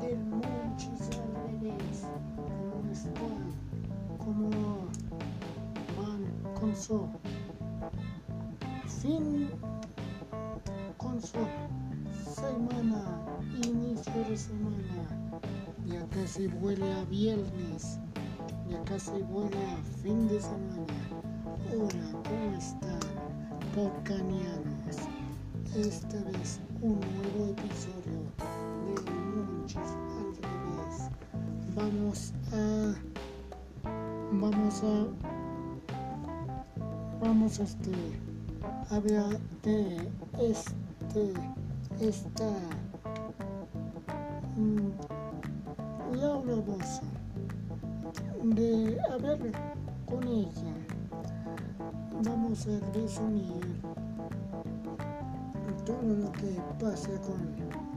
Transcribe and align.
del 0.00 0.18
Monchis 0.18 1.10
al 1.18 1.60
revés. 1.60 2.04
¿Cómo 2.72 2.92
están? 2.92 3.52
¿Cómo 4.18 4.50
van 5.96 6.54
con 6.54 6.74
su 6.74 7.08
fin? 9.00 9.50
Con 10.96 11.20
su 11.20 11.38
semana, 12.34 13.04
inicio 13.62 14.24
de 14.28 14.36
semana. 14.36 15.40
Ya 15.86 16.04
casi 16.08 16.48
vuelve 16.48 16.92
a 16.92 17.04
viernes. 17.04 17.98
Ya 18.68 18.82
casi 18.84 19.22
vuelve 19.22 19.56
a 19.56 19.76
fin 20.02 20.28
de 20.28 20.40
semana. 20.40 21.26
Hola, 21.72 22.22
¿cómo 22.24 22.56
están? 22.56 23.00
Podcanianos. 23.74 24.96
Esta 25.76 26.16
vez 26.30 26.60
un 26.80 26.98
nuevo 27.00 27.50
episodio 27.50 28.22
de 28.22 28.55
Vamos 31.74 32.32
a. 32.52 32.94
Vamos 34.30 34.82
a. 34.84 35.06
Vamos 37.20 37.58
a 37.58 37.62
este. 37.64 37.90
Hablar 38.90 39.40
de 39.64 40.08
este. 40.38 41.32
Esta. 42.00 42.48
mm, 44.56 44.92
Laura 46.14 46.54
Bosa. 46.54 47.02
De 48.44 49.00
hablar 49.10 49.38
con 50.06 50.22
ella. 50.28 50.74
Vamos 52.24 52.68
a 52.68 52.78
resumir 52.94 53.82
todo 55.84 56.02
lo 56.02 56.30
que 56.32 56.56
pasa 56.78 57.10
con 57.22 57.95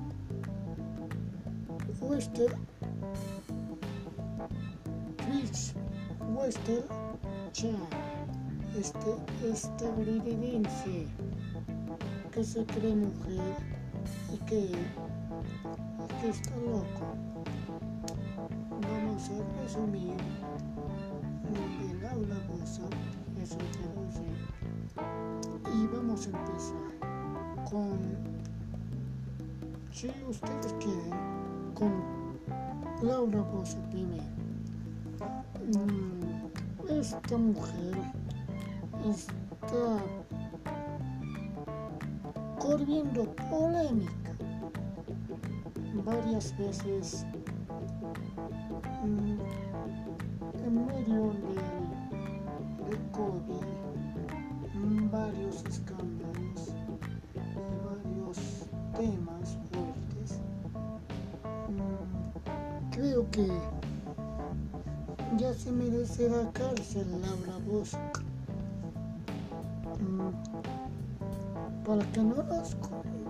Wester, 2.01 2.55
Chris 5.17 5.73
Wester 6.35 6.83
Chan, 7.51 7.75
este 8.77 9.15
estadounidense 9.49 11.07
que 12.31 12.43
se 12.43 12.65
cree 12.65 12.95
mujer 12.95 13.55
y 14.33 14.37
que, 14.45 14.71
y 16.23 16.27
está 16.27 16.55
loco. 16.57 17.15
Vamos 18.81 19.29
a 19.29 19.61
resumir 19.61 20.15
de 21.43 22.01
Laura 22.01 22.37
Bosa, 22.47 22.83
eso 23.41 23.57
traduce, 23.73 24.23
y 25.75 25.87
vamos 25.87 26.27
a 26.27 26.29
empezar 26.29 26.89
con, 27.69 27.99
si 29.91 30.07
ustedes 30.29 30.73
quieren, 30.79 31.28
con 31.79 31.91
Laura 33.01 33.41
primero. 33.89 34.23
Mm, 35.65 36.91
Esta 36.99 37.37
mujer 37.37 37.93
está 39.05 40.03
corriendo 42.59 43.33
polémica 43.49 44.33
varias 46.03 46.57
veces 46.57 47.25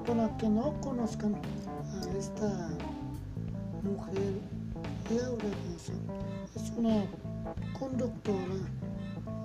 Para 0.06 0.38
que 0.38 0.50
no 0.50 0.74
conozcan 0.82 1.36
a 1.36 2.18
esta 2.18 2.70
mujer, 3.84 4.42
Laura 5.12 5.44
Bosch 5.44 5.92
es 6.56 6.72
una 6.78 7.04
conductora 7.78 8.56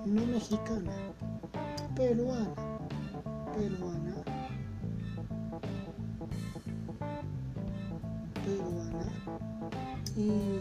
no 0.05 0.25
mexicana, 0.27 0.91
peruana, 1.95 2.53
peruana, 3.55 4.15
peruana 8.43 9.11
y 10.15 10.54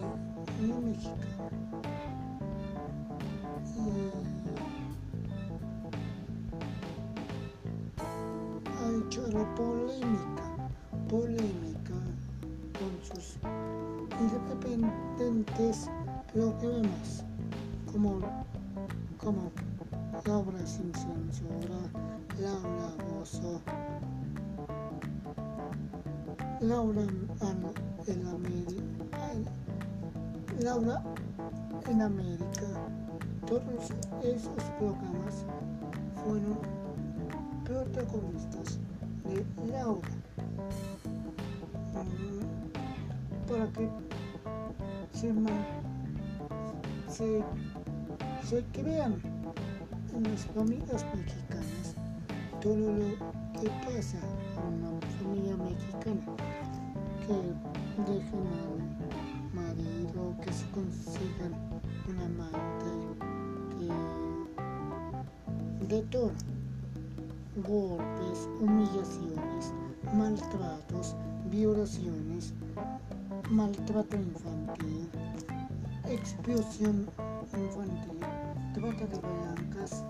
Esos 34.23 34.65
programas 34.79 35.45
fueron 36.23 36.59
protagonistas 37.65 38.79
de 39.25 39.45
Laura. 39.73 40.09
Mm, 41.95 43.49
Para 43.49 43.67
que 43.73 43.89
se, 45.13 45.33
se, 47.09 47.45
se 48.43 48.65
crean 48.73 49.21
en 50.15 50.23
las 50.25 50.47
familias 50.47 51.05
mexicanas 51.15 51.95
todo 52.61 52.77
lo 52.77 53.61
que 53.61 53.69
pasa 53.85 54.19
en 54.57 54.85
una 54.85 55.01
familia 55.19 55.57
mexicana 55.57 56.37
que 57.27 58.11
dejen 58.11 58.47
al 58.47 59.55
marido, 59.55 60.35
que 60.43 60.53
se 60.53 60.67
consigan 60.71 61.55
un 62.09 62.19
amante, 62.19 63.34
de 65.89 66.03
todo, 66.11 66.33
golpes, 67.57 68.49
humillaciones, 68.61 69.73
maltratos, 70.13 71.15
violaciones, 71.51 72.53
maltrato 73.51 74.17
infantil, 74.17 75.09
explosión 76.09 77.07
infantil, 77.57 78.19
trata 78.75 79.07
de 79.07 79.19
blancas, 79.21 80.05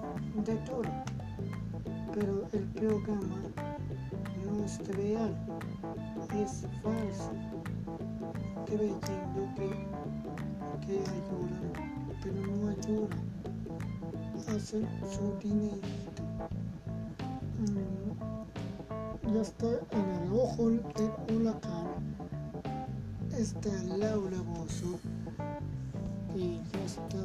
de 0.45 0.55
todo. 0.65 0.83
Pero 2.15 2.47
el 2.53 2.65
programa 2.69 3.43
no 4.47 4.65
es 4.65 4.79
real, 4.89 5.35
es 6.35 6.67
falso, 6.83 7.33
creyendo 8.67 9.55
que, 9.57 9.69
que 10.87 11.01
ayudan, 11.01 11.73
pero 12.23 12.41
no 12.47 12.69
ayudan, 12.69 13.34
hacen 14.57 14.87
su 15.11 15.37
dinerito. 15.43 16.23
Mm, 17.59 19.35
ya 19.35 19.41
está 19.43 19.67
en 19.91 20.23
el 20.23 20.33
ojo 20.33 20.71
del 20.71 21.37
huracán, 21.37 21.87
está 23.37 23.71
Laura 23.97 24.39
Bozo 24.43 24.99
y 26.37 26.61
ya 26.73 26.85
está 26.85 27.19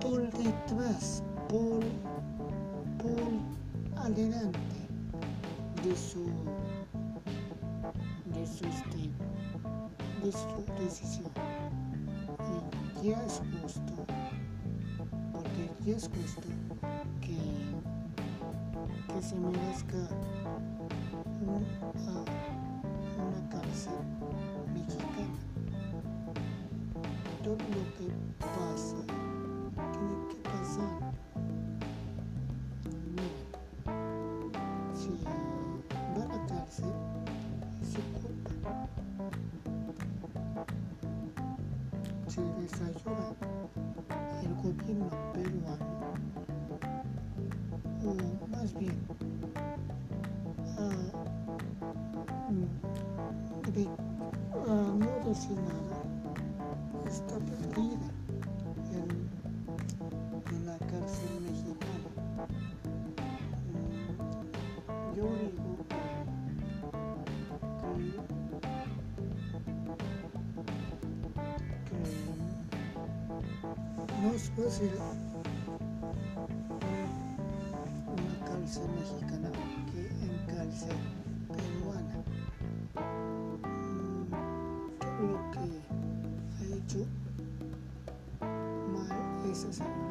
por 0.00 0.22
detrás, 0.32 1.22
por, 1.48 1.80
por 3.02 4.02
adelante 4.02 4.58
de 5.84 5.96
su 5.96 6.24
de 8.32 8.46
su 8.46 8.64
este, 8.66 9.10
de 10.22 10.32
su 10.32 10.82
decisión. 10.82 11.30
Y 13.02 13.08
ya 13.08 13.22
es 13.24 13.42
justo, 13.62 13.85
Dios 15.86 16.10
justo 16.12 16.48
que, 17.20 17.38
que 19.06 19.22
se 19.22 19.36
merezca 19.36 20.08
una, 21.40 21.60
ah, 22.08 22.24
una 23.22 23.48
cárcel 23.48 23.92
mexicana. 24.74 25.38
Todo 27.44 27.54
lo 27.54 27.84
que 27.94 28.10
pasa 28.40 28.96
tiene 29.92 30.16
que 30.28 30.36
pasar. 30.42 31.12
Si 34.92 35.10
va 36.18 36.24
a 36.24 36.26
la 36.26 36.46
cárcel, 36.48 36.92
se 37.80 38.00
culpa. 38.18 38.88
Se 42.26 42.42
desayuda 42.60 43.36
el 44.42 44.54
gobierno. 44.56 45.35
Es 74.36 74.50
fácil 74.50 74.90
una 78.06 78.34
cárcel 78.44 78.82
mexicana 78.94 79.50
que 79.90 80.02
en 80.08 80.34
cárcel 80.46 80.96
peruana. 81.48 82.18
Mm, 83.64 84.28
Todo 85.00 85.22
lo 85.32 85.40
que 85.52 85.64
ha 86.52 86.76
hecho 86.76 87.06
mal 88.92 89.50
esa 89.50 89.72
señora 89.72 90.05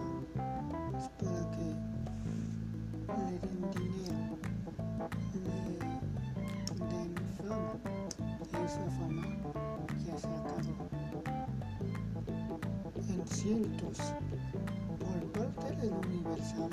Por 13.78 15.48
parte 15.54 15.76
del 15.76 15.92
Universal, 15.92 16.70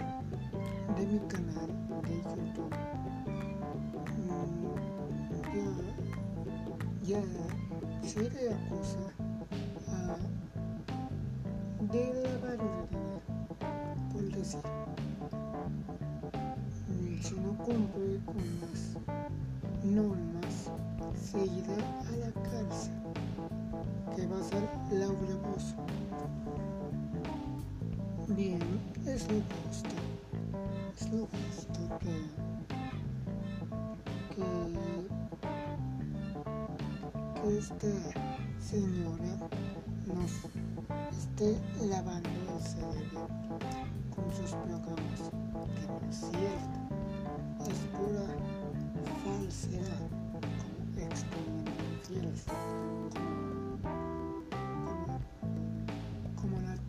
de 0.97 1.07
mi 1.07 1.19
canal 1.27 1.69
de 2.03 2.15
YouTube, 2.23 2.75
mm, 4.19 4.67
ya, 7.03 7.21
ya 7.21 8.09
se 8.09 8.31
le 8.31 8.55
acusa 8.55 9.01
a 9.89 10.17
de 11.81 11.99
de 11.99 12.13
dinero, 12.13 12.71
por 14.13 14.23
decir, 14.37 14.61
mm, 16.89 17.21
si 17.21 17.35
no 17.35 17.59
cumple 17.59 18.21
con 18.25 18.37
las 18.61 18.97
normas, 19.83 20.71
se 21.17 21.45
irá 21.45 21.75
a 21.75 22.13
la 22.17 22.33
cárcel, 22.49 22.95
que 24.15 24.27
va 24.29 24.39
a 24.39 24.43
ser 24.45 24.63
Laura 24.93 25.37
Bozo. 25.37 25.77
Bien, 28.29 28.61
es 29.07 29.29
lo 29.31 29.41
justo, 29.41 29.97
es 30.97 31.13
lo 31.13 31.27
justo 31.27 31.81
que, 32.01 32.17
que, 34.35 34.47
que 37.41 37.59
esta 37.59 37.93
señora 38.59 39.33
nos 40.07 40.33
esté 41.17 41.49
lavando 41.87 42.29
el 42.29 42.63
cerebro 42.63 43.29
con 44.15 44.27
sus 44.35 44.51
programas, 44.51 45.21
que 45.75 45.85
no 45.87 45.97
es 46.09 46.17
cierto, 46.17 46.79
es 47.71 47.81
pura 47.93 48.27
falsedad, 49.25 50.09
como 50.93 51.03
exponiendo 51.03 52.13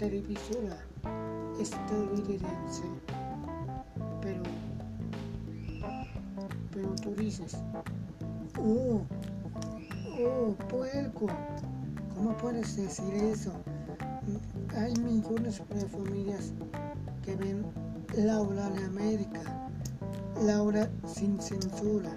televisora 0.03 0.77
estadounidense, 1.61 2.83
pero, 4.21 4.43
pero 6.73 6.89
tú 6.95 7.15
dices, 7.15 7.55
oh, 8.59 8.99
oh, 10.19 10.55
puerco, 10.67 11.27
¿cómo 12.15 12.35
puedes 12.35 12.75
decir 12.75 13.13
eso? 13.13 13.53
Hay 14.75 14.93
millones 14.97 15.61
de 15.69 15.87
familias 15.87 16.51
que 17.23 17.37
ven 17.37 17.65
Laura 18.17 18.69
de 18.71 18.83
América, 18.83 19.69
Laura 20.41 20.89
sin 21.07 21.39
censura, 21.39 22.11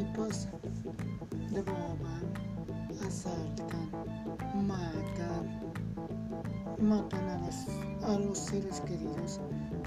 pasa, 0.00 0.48
roban, 1.52 2.24
asaltan, 3.06 3.90
matan, 4.66 5.60
matan 6.80 7.50
a 8.04 8.18
los 8.18 8.38
seres 8.38 8.80
queridos 8.80 9.40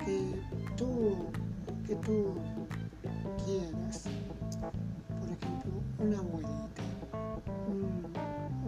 que 0.06 0.40
tú, 0.78 1.16
que 1.88 1.96
tú 1.96 2.36
quieras. 3.46 4.04
Por 5.20 5.30
ejemplo, 5.30 5.72
una 6.00 6.20
abuelita, 6.20 6.84
un- 7.68 8.06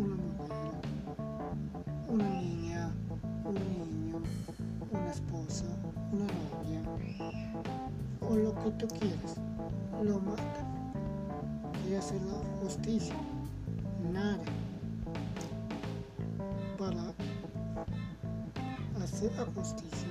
una 0.04 0.16
mujer, 0.16 0.82
una 2.10 2.30
niña, 2.42 2.92
un 3.46 3.54
niño, 3.56 4.22
una 4.92 5.12
esposa, 5.12 5.66
una 6.12 6.26
novia, 6.26 6.82
o 8.28 8.36
lo 8.36 8.56
que 8.64 8.72
tú 8.72 8.88
quieras, 9.00 9.36
lo 10.04 10.20
matan. 10.20 10.67
Y 12.08 12.10
hace 12.10 12.26
la 12.26 12.60
justicia, 12.62 13.16
nada. 14.14 14.40
Para 16.78 17.14
hacer 19.04 19.30
la 19.36 19.46
justicia, 19.48 20.07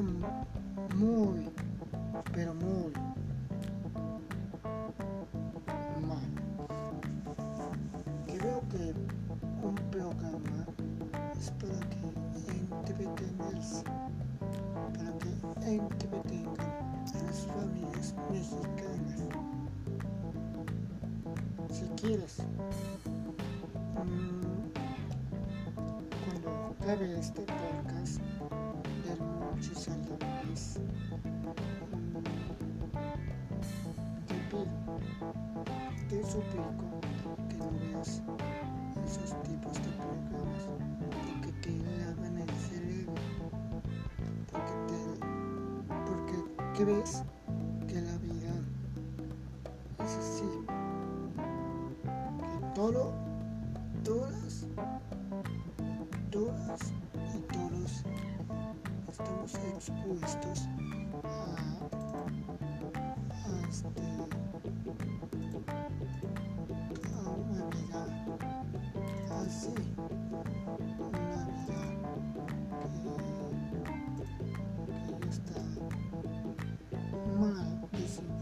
muy, 0.00 1.50
pero 2.32 2.54
muy 2.54 2.92
mal. 6.06 6.28
Creo 8.26 8.62
que 8.70 8.94
un 9.62 9.74
programa 9.90 10.66
es 11.38 11.50
para 11.50 11.80
que 11.90 12.06
entretenerse, 12.88 13.84
para 14.96 15.12
que 15.18 15.74
entretengan 15.74 16.60
a 16.60 17.22
las 17.26 17.46
familias 17.46 18.14
mexicanas. 18.30 19.20
Si 21.70 21.84
quieres, 22.00 22.38
mm, 23.94 24.72
cuando 26.24 26.50
acabe 26.80 27.18
este 27.18 27.42
podcast, 27.42 28.31
porque 46.84 47.31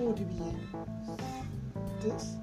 Ocurre 0.00 0.24
bien. 0.24 0.54
Entonces, 2.00 2.36
que 2.36 2.37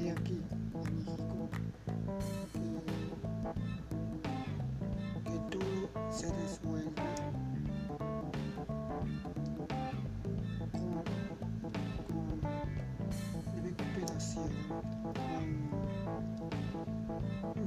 de 0.00 0.10
aquí, 0.10 0.40
de 0.72 0.90
México, 0.90 1.48
que, 5.24 5.38
todo 5.50 6.10
se 6.10 6.32
resuelve. 6.32 6.90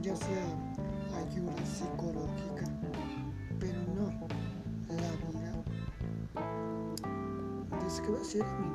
ya 0.02 0.16
sea 0.18 0.46
ayuda 1.16 1.66
psicológica, 1.66 2.66
pero 3.58 3.80
no 3.96 4.08
la 4.90 5.12
vida. 5.24 5.64
Desgraciadamente, 7.82 8.73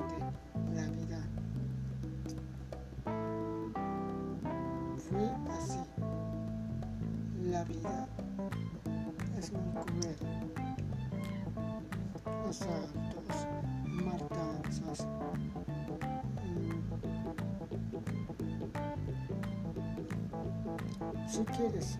si 21.38 21.44
quieres, 21.44 21.98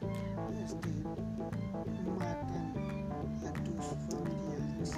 este, 0.64 0.88
matan 2.18 2.74
a 3.46 3.52
tus 3.62 3.86
familiares. 4.08 4.90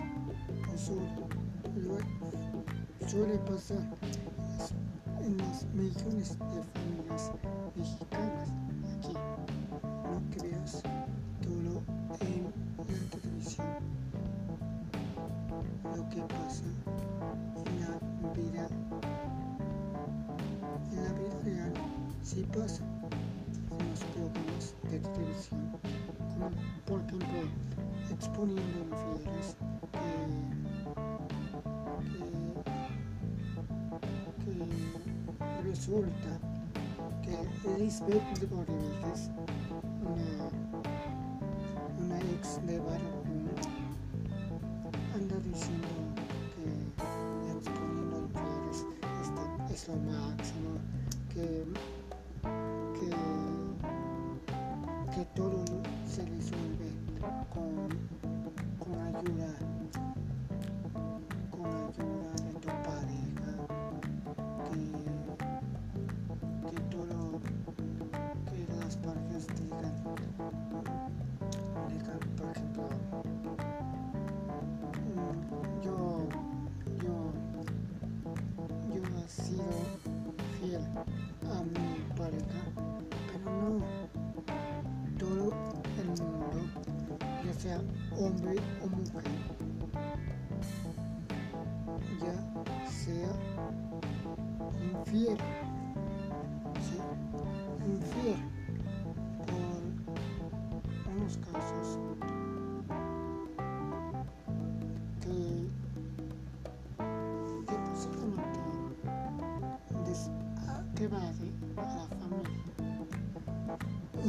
Eso 0.74 0.94
suele 3.06 3.36
pasar 3.40 3.82
en 5.20 5.36
las 5.36 5.66
millones 5.74 6.38
de 6.38 6.62
familias 6.72 7.32
mexicanas 7.76 8.48
aquí. 8.96 9.14
No 9.84 10.38
creas 10.38 10.82
todo 11.42 11.82
en 12.20 12.44
la 12.88 13.10
televisión. 13.10 13.66
Lo 15.84 16.08
que 16.08 16.22
pasa 16.22 16.64
en 17.66 17.80
la 17.80 17.92
vida, 18.32 18.68
en 20.92 21.04
la 21.04 21.12
vida 21.12 21.36
real, 21.44 21.72
sí 22.22 22.46
pasa 22.54 22.99
programas 24.30 24.74
de 24.90 24.98
televisión, 24.98 25.70
como 26.28 26.50
por 26.86 27.00
ejemplo 27.00 27.40
exponiendo 28.10 28.78
infieles, 28.80 29.56
que, 29.92 30.14
que, 34.44 35.68
resulta 35.68 36.32
que 37.22 37.34
Lisbeth 37.78 38.50
Rodríguez, 38.50 39.20
infiel, 95.00 95.36
¿sí? 96.80 96.98
infiel 97.86 98.40
por 101.04 101.12
unos 101.16 101.36
casos 101.38 101.98
que, 105.20 105.36
que 107.66 107.74
posiblemente 107.88 108.60
a 111.76 111.80
la 111.80 112.06
familia. 112.06 112.60
Y 114.24 114.26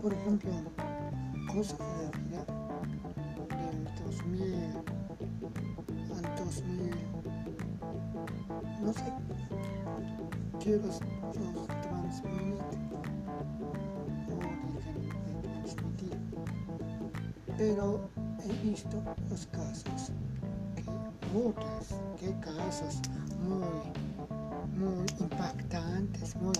por 0.00 0.12
ejemplo, 0.12 0.50
cosas 1.52 1.95
que 10.66 10.76
los, 10.78 10.98
los 11.54 11.68
transmite 11.80 12.76
o 14.28 14.38
de 14.82 15.48
transmitir. 15.48 16.18
pero 17.56 18.10
he 18.42 18.66
visto 18.66 19.00
los 19.30 19.46
casos, 19.46 20.10
que 20.74 20.82
muchos, 21.32 21.94
que 22.18 22.34
casos 22.40 23.00
muy, 23.46 23.78
muy 24.76 25.06
impactantes, 25.20 26.34
muy 26.34 26.56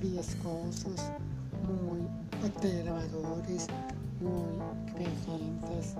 riesgosos, 0.00 1.10
muy 1.66 2.06
aterradores, 2.46 3.66
muy 4.20 4.62
creyentes, 4.94 5.96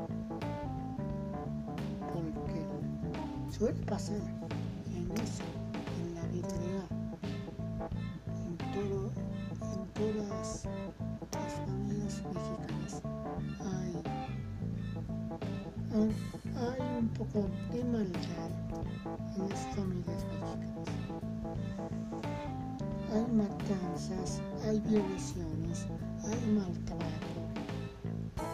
porque 2.14 3.50
suele 3.50 3.84
pasar 3.84 4.20
en 4.94 5.10
eso, 5.20 5.57
hay 16.02 16.98
un 17.00 17.08
poco 17.08 17.48
de 17.72 17.84
maldad 17.84 18.50
en 19.36 19.48
las 19.48 19.60
familias 19.74 20.24
mexicanas. 20.30 20.88
Hay 23.12 23.26
matanzas, 23.32 24.40
hay 24.64 24.80
violaciones, 24.80 25.86
hay 26.24 26.52
maltrato 26.52 27.48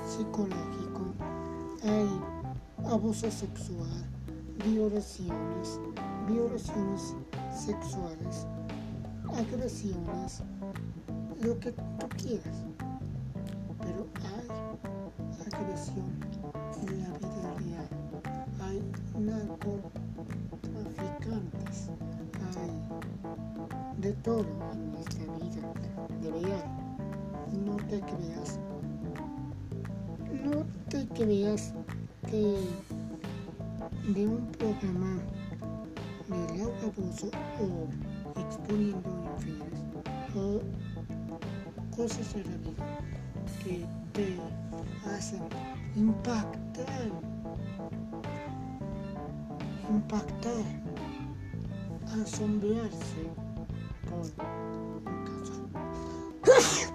psicológico, 0.07 1.15
hay 1.83 2.09
abuso 2.91 3.31
sexual, 3.31 4.07
violaciones, 4.65 5.81
violaciones 6.27 7.15
sexuales, 7.55 8.47
agresiones, 9.37 10.43
lo 11.43 11.59
que 11.59 11.73
tú 11.73 12.09
quieras. 12.17 12.65
Pero 13.81 14.07
hay 14.23 14.65
agresión 15.53 16.07
en 16.81 17.03
la 17.03 17.19
vida 17.19 17.24
narcotraficantes. 19.64 21.90
Hay 22.56 22.75
de 24.00 24.12
todo 24.14 24.47
en 24.73 24.92
nuestra 24.92 25.25
vida 25.37 25.73
real. 26.23 26.64
No 27.64 27.76
te 27.76 28.00
creas. 28.00 28.59
No 30.44 30.64
te 30.88 31.06
creas 31.14 31.73
que 32.30 32.56
de 34.12 34.28
un 34.28 34.47
programa 34.59 35.23
de 36.28 36.62
abuso 36.62 37.30
o 37.61 37.62
exponiendo 38.40 39.09
infieles 39.37 39.80
o 40.35 40.61
cosas 41.97 42.35
de 42.35 42.44
la 42.44 42.56
vida 42.59 42.87
que 43.62 43.87
te 44.12 44.26
hacen 45.09 45.42
impactar, 45.97 47.11
impactar, 49.91 50.64
asombrarse 52.23 53.29
por 54.09 54.26
un 55.07 56.41
caso. 56.43 56.94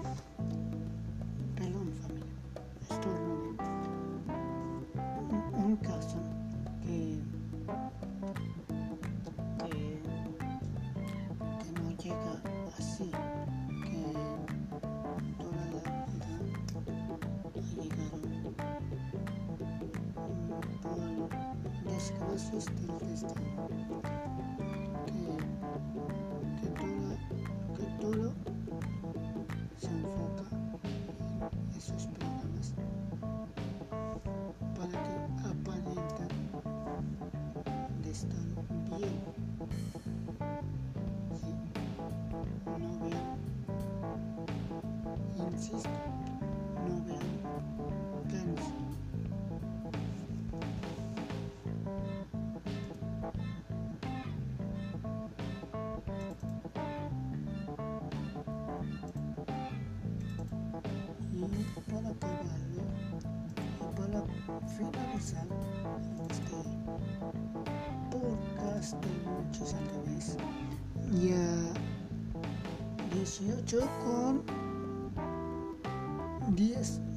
sister. 22.52 22.89
Finalizar 64.80 65.46
este 66.30 66.56
podcast 68.10 68.94
de 69.04 69.08
muchos 69.28 69.74
a 69.74 69.80
la 69.80 69.98
vez, 70.10 70.36
ya 71.20 71.44
18 73.14 73.80
con 74.02 74.42
10 76.54 77.09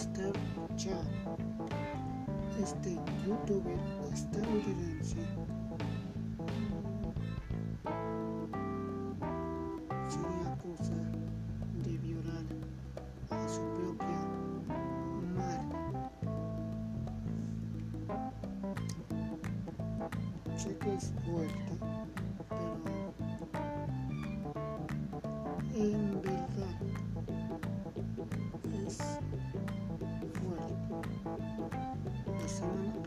Wester 0.00 0.32
Chan, 0.76 1.06
este 2.62 2.96
youtuber 3.26 3.78
estadounidense 4.14 4.39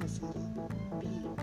semana 0.08 0.68
pasada 0.90 1.43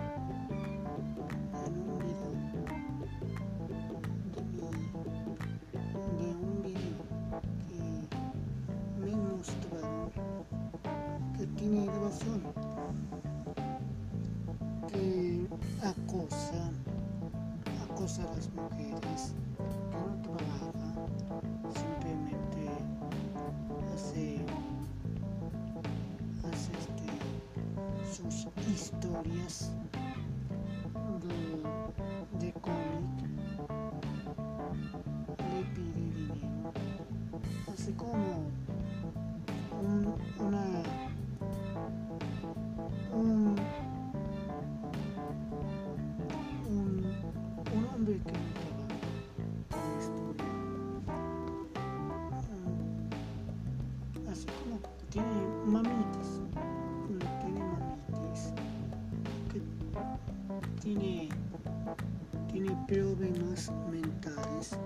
mentales, 63.90 64.78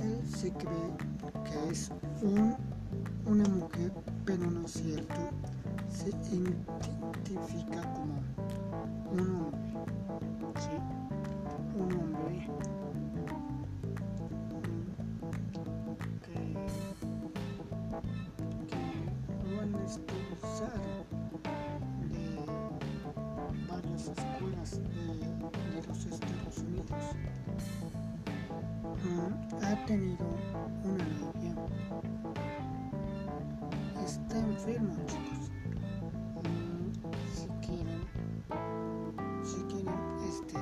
él 0.00 0.22
se 0.26 0.52
cree 0.52 0.96
que 1.44 1.70
es 1.70 1.90
un, 2.22 2.56
una 3.26 3.48
mujer, 3.48 3.92
pero 4.24 4.50
no 4.50 4.64
es 4.64 4.72
cierto. 4.72 5.30
Se 5.88 6.08
identifica 6.08 7.82
como 7.94 8.22
un 9.10 9.20
hombre. 9.20 9.54
Un 11.76 11.92
hombre 11.92 12.48
que, 16.22 16.38
lo 19.50 19.60
han 19.60 19.74
expulsado 19.74 21.04
de 22.10 22.24
varias 23.68 24.02
escuelas 24.08 24.70
de 24.80 25.88
los 25.88 26.06
Estados 26.06 26.58
Unidos. 26.58 27.33
Ha 28.94 29.86
tenido 29.86 30.24
una 30.84 31.04
novia. 31.18 31.54
Está 34.04 34.38
enfermo, 34.38 34.94
chicos. 35.06 35.50
Si 37.32 37.48
quieren, 37.66 38.02
si 39.42 39.62
quieren, 39.64 39.98
este, 40.28 40.58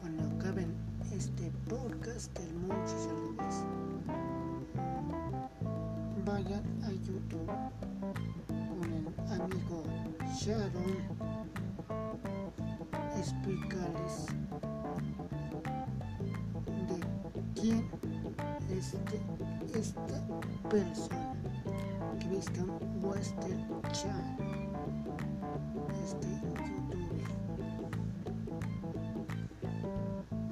cuando 0.00 0.24
acaben 0.36 0.74
este 1.12 1.52
podcast 1.68 2.36
del 2.38 2.50
revés, 2.68 3.64
mm, 4.74 6.24
vayan 6.24 6.64
a 6.84 6.90
YouTube 6.90 7.52
con 8.48 8.92
el 8.92 9.06
amigo 9.40 9.84
Sharon 10.40 10.96
explicarles 13.18 14.26
persona 20.68 21.34
Christian 22.20 22.68
Western 23.00 23.64
Chan 23.92 24.36
este 26.04 26.28
youtuber. 26.28 27.28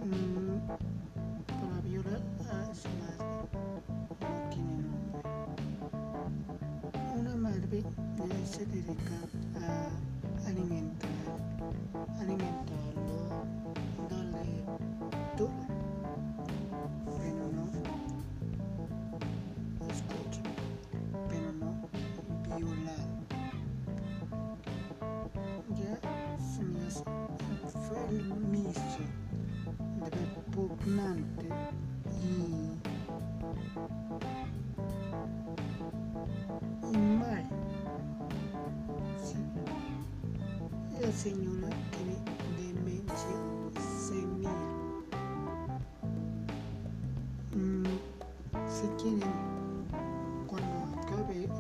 Mm, 0.05 0.59
para 1.61 1.81
violar 1.83 2.23
a 2.49 2.75
su 2.75 2.89
madre. 3.01 3.27
No 4.21 4.29
tiene 4.51 4.77
nombre. 4.89 5.21
Una 7.21 7.35
madre 7.37 7.85
se 8.47 8.65
dedica 8.67 9.19
a 9.61 10.49
alimentar 10.49 11.11
alimentarlo 12.21 12.76
señora 41.17 41.71
demencia 42.59 43.37
senil 44.05 44.51
Mm, 47.57 47.85
si 48.69 48.87
quieren 49.03 49.33
cuando 50.47 50.77
acabe 51.01 51.45
el 51.45 51.51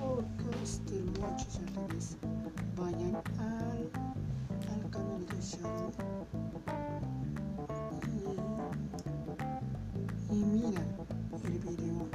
podcast 0.00 0.80
del 0.90 1.04
Monchis 1.20 1.60
al 1.76 2.16
vayan 2.76 3.14
al, 3.38 3.90
al 4.72 4.90
canal 4.90 5.24
de 5.24 5.40
Shadow. 5.40 5.92
Y, 10.30 10.34
y 10.34 10.36
miran 10.36 10.88
el 11.44 11.58
video 11.60 12.08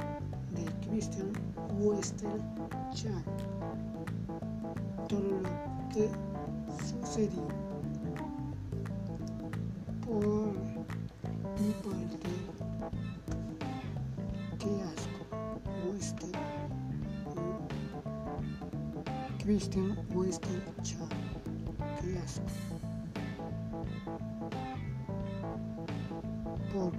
de 0.54 0.64
Christian 0.86 1.32
Wester 1.80 2.38
Chan 2.92 3.24
sucedió 7.12 7.46
por 10.00 10.54
mi 11.60 11.72
parte. 11.84 12.30
Qué 14.58 14.70
asco 14.82 15.22
Wester 15.92 16.30
Christian 19.42 19.98
Wester 20.14 20.62
Chan 20.82 21.08
qué 22.00 22.18
asco. 22.18 22.46
¿Por 26.72 26.92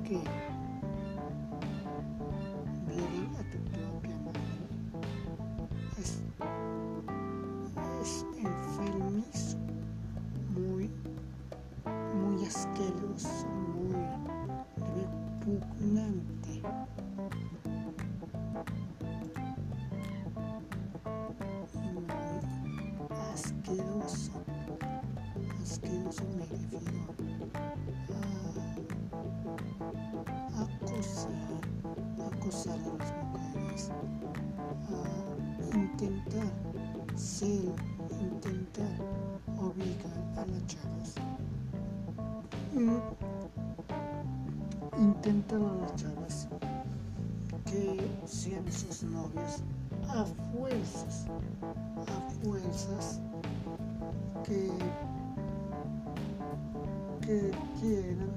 que 57.25 57.51
quieran 57.79 58.31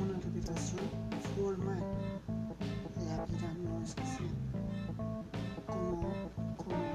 una 0.00 0.14
reputación 0.20 0.80
formal. 1.34 1.82
La 3.08 3.26
vida 3.26 3.50
no 3.64 3.82
es 3.82 3.96
así. 3.98 4.28
Como, 5.66 6.12
como, 6.56 6.86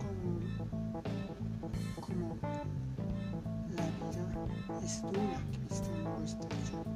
como, 0.00 0.32
como 2.00 2.36
la 3.76 3.86
vida 4.00 4.26
es 4.82 5.02
dura, 5.02 5.38
no 5.68 6.24
está 6.24 6.48
La 6.48 6.87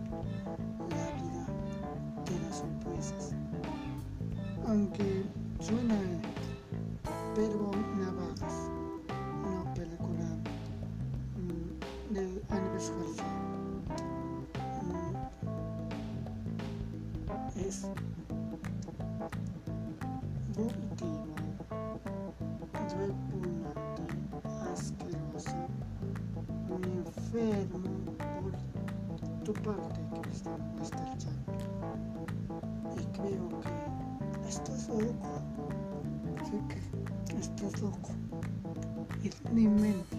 es 17.72 17.88
vomitivo, 20.54 21.34
repugnante, 22.98 24.04
asqueroso, 24.70 25.56
muy 26.68 26.84
enfermo 27.06 27.88
por 28.18 29.44
tu 29.44 29.52
parte, 29.62 30.00
Cristian 30.22 30.60
Westerchan. 30.78 31.38
Y 32.98 33.04
creo 33.16 33.48
que 34.42 34.48
estás 34.48 34.88
loco. 34.88 35.32
Sé 36.44 36.56
que 36.68 37.36
estás 37.38 37.80
loco. 37.80 38.10
Y 39.22 39.30
mi 39.54 39.66
mente 39.66 40.16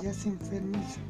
ya 0.00 0.14
se 0.14 0.30
enfermiza. 0.30 1.00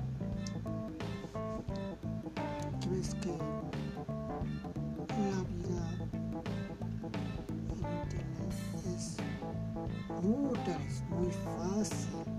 Es 11.84 12.33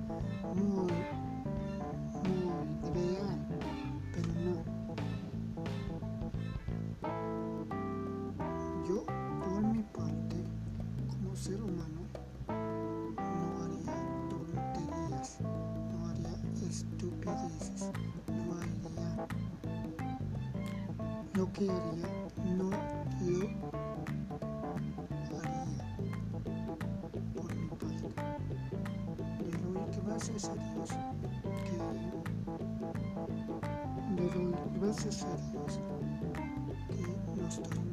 gracias 35.05 35.25
a 35.25 35.37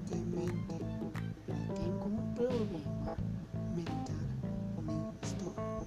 que 0.09 0.17
mente. 0.17 0.75
No 1.47 1.75
tengo 1.75 2.05
un 2.07 2.35
problema 2.35 3.15
mental, 3.77 4.27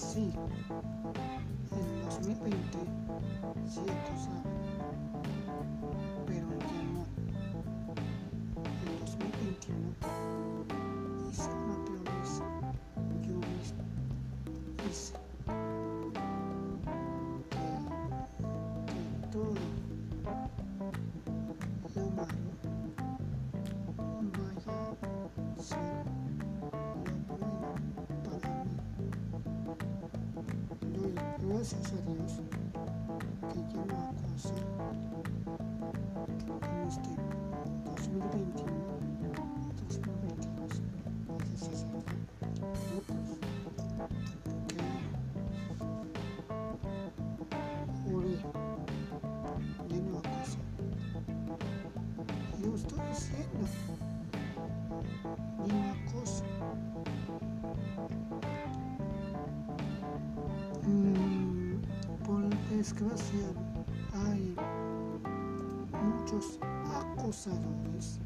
Así, 0.00 0.32
en 1.72 2.04
2020, 2.04 2.78
sí, 3.66 3.80
tú 3.80 4.14
sabes, 4.16 4.44
pero 6.24 6.48
ya 6.56 6.77
desgracia 62.98 63.46
hay 64.12 64.56
muchos 66.02 66.58
acosadores. 66.84 68.18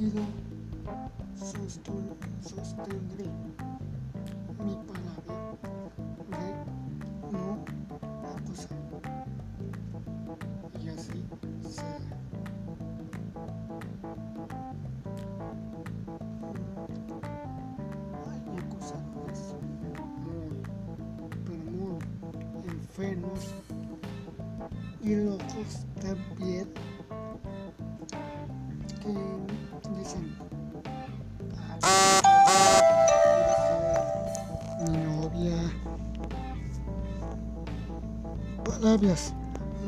y 0.00 0.12
lo 0.12 0.22
sostendré. 2.40 3.26
Mi 4.64 4.74
palabra. 4.86 5.07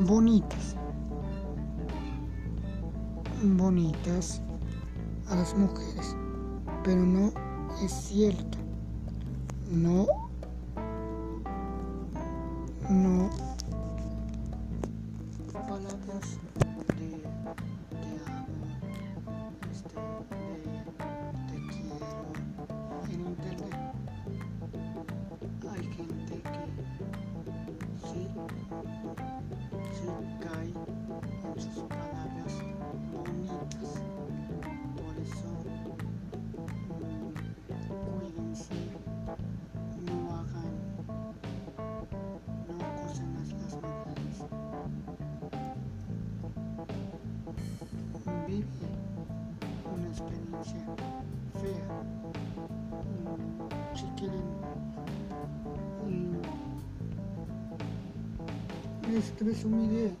bonitas. 0.01 0.75
Bonitas 3.43 4.41
a 5.29 5.35
las 5.35 5.55
mujeres. 5.57 6.15
Pero 6.83 7.01
no 7.05 7.31
es 7.83 7.91
cierto. 7.91 8.57
No 9.69 10.05
les 59.11 59.45
resumiré 59.45 60.11
en, 60.19 60.20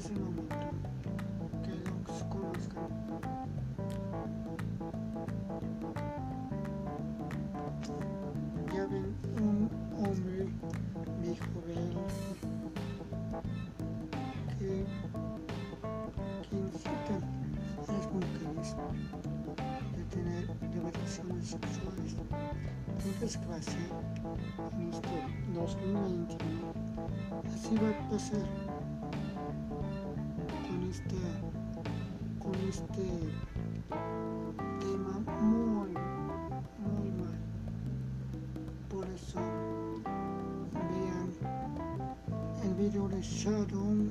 ese 0.00 0.14
momento 0.14 0.56
que 1.62 1.74
los 1.84 2.22
conozcan 2.24 2.88
ya 8.72 8.86
ven 8.86 9.14
un 9.36 9.68
hombre 9.98 10.48
viejo 11.20 11.56
bello 11.66 12.02
que, 14.58 14.86
que 16.48 16.56
incita 16.56 17.16
a 17.86 17.92
las 17.92 18.06
mujeres 18.10 18.68
de 19.96 20.04
tener 20.04 20.44
relaciones 20.72 21.44
sexuales. 21.48 22.14
Por 23.02 23.20
desgracia, 23.20 23.84
en 24.78 24.92
este 24.94 25.16
2021, 25.52 26.72
así 27.44 27.76
va 27.76 27.90
a 27.90 28.08
pasar 28.08 28.99
este, 30.90 31.14
con 32.40 32.54
este 32.68 33.06
tema 34.80 35.20
muy, 35.40 35.90
muy 36.78 37.10
mal. 37.12 37.38
Por 38.88 39.06
eso 39.10 39.38
vean 40.90 41.30
el 42.64 42.74
video 42.74 43.08
de 43.08 43.20
Shadow 43.22 44.10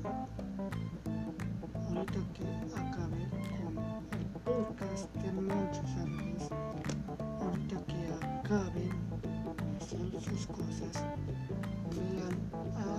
ahorita 1.88 2.20
que 2.32 2.48
acabe 2.74 3.28
con 3.50 3.76
el 4.18 4.30
podcast 4.42 5.14
de 5.16 5.32
muchos 5.32 5.90
amigos. 5.98 6.48
Ahorita 7.42 7.76
que 7.84 8.00
acaben 8.38 8.90
hacer 9.76 10.20
sus 10.22 10.46
cosas, 10.46 11.04
vean 11.94 12.34
a, 12.74 12.96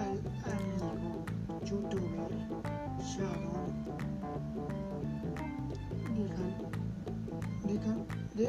al 0.00 0.90
amigo 0.90 1.24
youtuber 1.64 2.28
Shadow. 3.00 3.72
Digan, 6.14 6.54
digan 7.66 8.06
de 8.34 8.48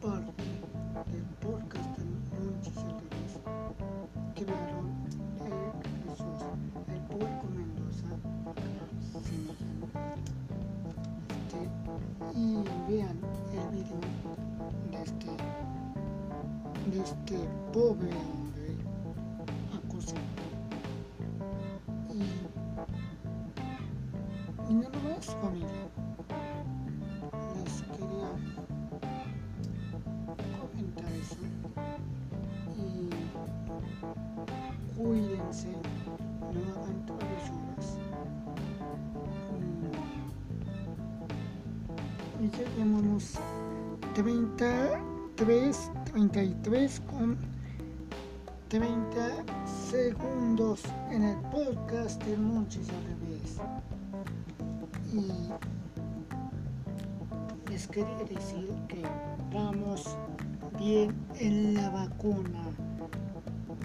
parte 0.00 0.42
del 1.12 1.22
podcast 1.40 1.98
de 1.98 2.04
muchos 2.50 2.76
amigos 2.78 3.32
que 4.34 4.44
vieron 4.44 4.86
eh, 5.46 5.70
Jesús, 6.08 6.40
el 6.88 7.00
público 7.02 7.46
Mendoza, 7.54 8.10
este, 11.30 11.60
y 12.34 12.64
vean 12.88 13.18
el 13.52 13.68
video 13.70 14.00
de 14.90 15.02
este, 15.04 15.30
de 16.90 16.98
este 17.02 17.38
pobre 17.72 18.37
33, 44.58 45.90
33 46.12 47.00
con 47.08 47.38
30 48.66 49.44
segundos 49.88 50.82
en 51.12 51.22
el 51.22 51.36
podcast 51.42 52.20
de 52.24 52.36
Monchis 52.36 52.88
al 52.88 53.04
revés. 53.04 53.60
Y 55.14 55.30
les 57.70 57.86
quería 57.86 58.24
decir 58.28 58.68
que 58.88 59.04
vamos 59.54 60.16
bien 60.76 61.14
en 61.38 61.74
la 61.74 61.90
vacuna 61.90 62.64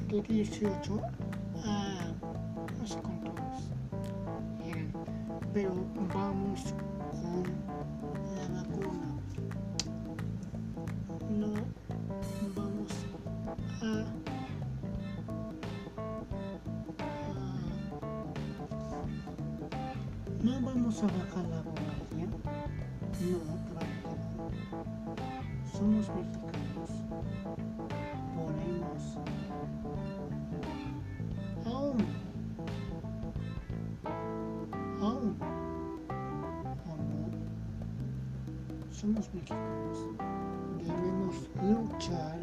de 0.08 0.24
18 0.24 1.02
a 1.66 2.12
no 2.80 2.88
sé 2.88 2.98
cuántos 3.04 3.70
eran, 4.66 4.92
pero 5.54 5.72
vamos 6.12 6.74
con 7.12 7.44
la 8.36 8.48
vacuna. 8.60 9.14
Vamos 20.94 21.04
a 21.04 21.18
bajar 21.18 21.46
la 21.50 21.62
guardia. 21.62 22.28
No, 23.22 23.38
no. 23.40 23.82
Somos 25.72 26.06
mexicanos. 26.10 26.92
Ponemos 28.36 29.02
aún, 31.66 32.06
aún, 35.02 35.36
no, 37.10 38.94
somos 38.94 39.26
mexicanos. 39.34 39.98
Debemos 40.78 41.36
luchar, 41.62 42.40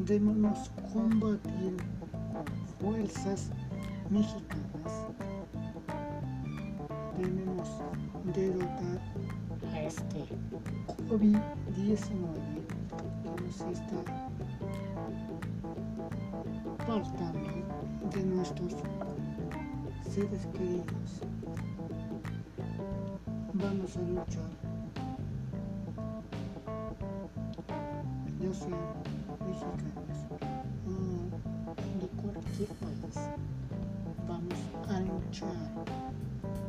debemos 0.00 0.70
combatir 0.92 1.76
con 2.32 2.46
fuerzas 2.80 3.50
mexicanas. 4.10 4.47
COVID-19 11.08 11.38
que 13.22 13.30
nos 13.42 13.60
está 13.72 13.98
apartando 16.82 17.48
de 18.10 18.22
nuestros 18.24 18.74
seres 20.08 20.46
queridos. 20.52 21.10
Vamos 23.54 23.96
a 23.96 24.00
luchar. 24.00 24.50
Ya 28.40 28.54
sean 28.54 28.78
mexicanos 29.46 30.20
o 30.86 30.90
de 32.00 32.08
cualquier 32.20 32.68
país. 32.80 33.16
Vamos 34.28 34.60
a 34.88 35.00
luchar 35.00 35.56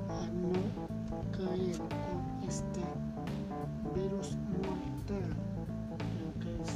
a 0.09 0.27
no 0.27 0.53
caer 1.31 1.77
con 1.77 2.47
este 2.47 2.81
virus 3.95 4.37
mortal, 4.61 5.29
lo 6.19 6.29
que 6.39 6.51
es 6.61 6.71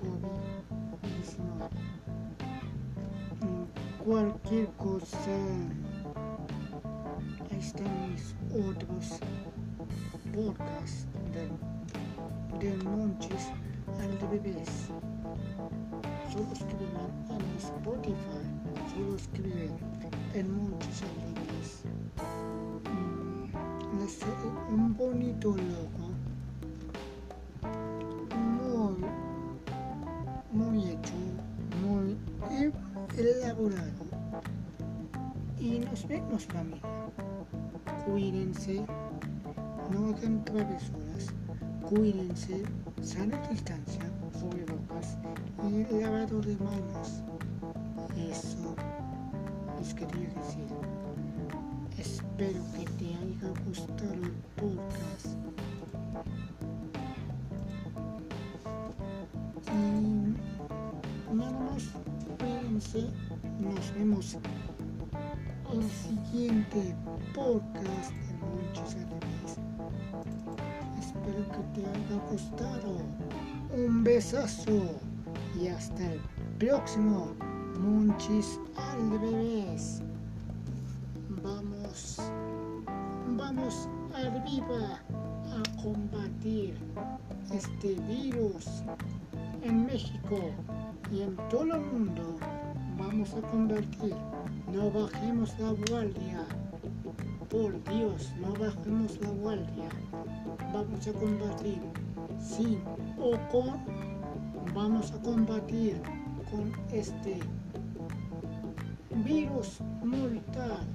COVID-19 0.00 1.70
cualquier 4.04 4.66
cosa. 4.76 5.36
Ahí 7.50 7.58
están 7.58 8.10
mis 8.10 8.34
otros 8.52 9.20
podcasts 10.34 11.06
de, 11.32 11.44
de 12.58 12.84
Monchis 12.84 13.50
al 14.00 14.12
bebés. 14.30 14.88
Solo 16.32 16.52
escriban 16.52 17.10
en 17.30 17.42
Spotify, 17.58 18.42
solo 18.94 19.16
escriben 19.16 19.72
en 20.34 20.46
Monchis 20.56 21.02
al 21.02 21.34
de 21.34 22.29
es 24.10 24.24
un 24.68 24.96
bonito 24.96 25.50
logo 25.50 26.10
muy, 28.36 28.96
muy 30.52 30.88
hecho, 30.90 31.12
muy 31.86 32.18
elaborado. 33.16 34.04
Y 35.60 35.78
nos 35.78 36.08
vemos 36.08 36.44
familia. 36.46 36.80
Cuídense, 38.04 38.84
no 39.92 40.08
hagan 40.08 40.44
travesuras, 40.44 41.32
cuídense, 41.88 42.64
sana 43.02 43.36
distancia, 43.48 44.02
sobre 44.32 44.64
bocas 44.64 45.16
y 45.68 46.00
lavado 46.00 46.40
de 46.40 46.56
manos. 46.56 47.22
Eso 48.16 48.74
es 49.80 49.94
que 49.94 50.04
quería 50.04 50.30
decir. 50.30 50.99
Espero 52.40 52.64
que 52.72 52.84
te 52.92 53.04
haya 53.04 53.52
gustado 53.66 54.14
el 54.14 54.32
podcast. 54.56 55.26
Y 59.68 61.34
nada 61.34 61.60
más. 61.60 61.90
Nos 63.60 63.94
vemos 63.94 64.38
el 65.70 65.82
siguiente 65.90 66.96
podcast 67.34 68.10
de 68.10 68.32
Monchis 68.38 68.96
Árabes. 68.96 69.58
Espero 70.98 71.44
que 71.52 71.62
te 71.78 71.86
haya 71.86 72.22
gustado. 72.30 72.96
Un 73.76 74.02
besazo 74.02 74.98
y 75.60 75.68
hasta 75.68 76.10
el 76.10 76.20
próximo 76.58 77.34
Monchis 77.78 78.58
al 78.76 79.10
bebés. 79.10 80.00
Arriba 84.50 84.98
a 85.52 85.82
combatir 85.82 86.74
este 87.52 87.94
virus 88.08 88.82
en 89.62 89.86
México 89.86 90.38
y 91.12 91.22
en 91.22 91.36
todo 91.48 91.74
el 91.74 91.80
mundo. 91.80 92.36
Vamos 92.98 93.32
a 93.34 93.40
combatir. 93.42 94.14
No 94.72 94.90
bajemos 94.90 95.56
la 95.58 95.72
guardia. 95.88 96.44
Por 97.48 97.82
Dios, 97.84 98.32
no 98.40 98.52
bajemos 98.54 99.20
la 99.20 99.30
guardia. 99.30 99.88
Vamos 100.72 101.06
a 101.06 101.12
combatir 101.12 101.80
sin 102.40 102.80
o 103.18 103.32
con. 103.50 103.78
Vamos 104.74 105.12
a 105.12 105.22
combatir 105.22 106.00
con 106.50 106.72
este 106.92 107.38
virus 109.24 109.80
mortal. 110.04 110.86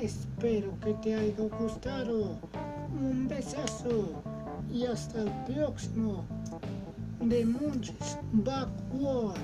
Espero 0.00 0.72
que 0.80 0.94
te 0.94 1.14
haya 1.14 1.48
gustado. 1.60 2.51
Un 3.00 3.28
besazo 3.28 4.22
y 4.72 4.84
hasta 4.86 5.22
el 5.22 5.30
próximo 5.54 6.24
de 7.20 7.44
Munches 7.44 8.18
Backward. 8.32 9.38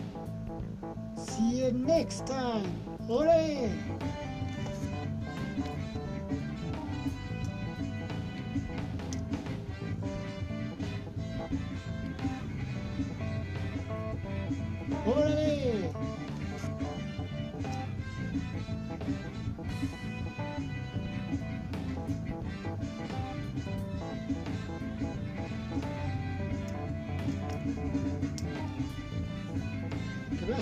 See 1.17 1.61
you 1.61 1.73
next 1.73 2.27
time. 2.27 2.67
¡Ole! 3.09 3.71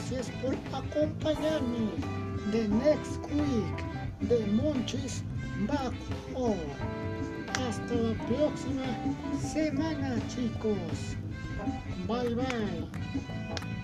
Gracias 0.09 0.31
por 0.41 0.55
acompañarme 0.73 1.91
de 2.53 2.69
Next 2.69 3.19
Week 3.33 4.29
de 4.29 4.47
Monchis 4.53 5.25
Back 5.67 5.95
Home. 6.33 6.55
Hasta 7.49 7.95
la 7.95 8.15
próxima 8.27 8.85
semana, 9.41 10.17
chicos. 10.29 11.17
Bye 12.07 12.37
bye. 12.37 13.76